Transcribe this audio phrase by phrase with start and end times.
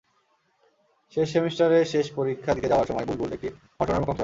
[1.13, 3.47] শেষ সেমিস্টারের শেষ পরীক্ষা দিতে যাওয়ার সময় বুলবুল একটি
[3.79, 4.19] ঘটনার মুখোমুখি হয়।